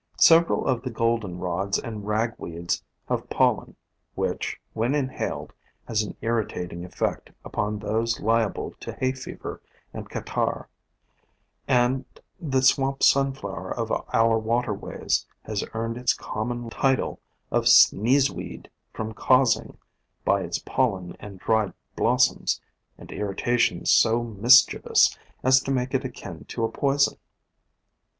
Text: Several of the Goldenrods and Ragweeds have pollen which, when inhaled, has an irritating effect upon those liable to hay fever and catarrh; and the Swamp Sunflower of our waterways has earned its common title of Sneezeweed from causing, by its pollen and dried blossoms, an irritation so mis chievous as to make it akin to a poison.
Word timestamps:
Several 0.17 0.65
of 0.65 0.81
the 0.81 0.89
Goldenrods 0.89 1.77
and 1.77 2.07
Ragweeds 2.07 2.81
have 3.07 3.29
pollen 3.29 3.75
which, 4.15 4.59
when 4.73 4.95
inhaled, 4.95 5.53
has 5.87 6.01
an 6.01 6.17
irritating 6.21 6.83
effect 6.83 7.29
upon 7.45 7.77
those 7.77 8.19
liable 8.19 8.73
to 8.79 8.93
hay 8.93 9.11
fever 9.11 9.61
and 9.93 10.09
catarrh; 10.09 10.67
and 11.67 12.03
the 12.39 12.63
Swamp 12.63 13.03
Sunflower 13.03 13.75
of 13.77 13.91
our 14.11 14.39
waterways 14.39 15.27
has 15.43 15.63
earned 15.75 15.97
its 15.99 16.15
common 16.15 16.71
title 16.71 17.19
of 17.51 17.65
Sneezeweed 17.67 18.71
from 18.91 19.13
causing, 19.13 19.77
by 20.25 20.41
its 20.41 20.57
pollen 20.57 21.15
and 21.19 21.37
dried 21.37 21.73
blossoms, 21.95 22.59
an 22.97 23.07
irritation 23.09 23.85
so 23.85 24.23
mis 24.23 24.65
chievous 24.65 25.15
as 25.43 25.59
to 25.61 25.69
make 25.69 25.93
it 25.93 26.03
akin 26.03 26.43
to 26.45 26.63
a 26.63 26.71
poison. 26.71 27.19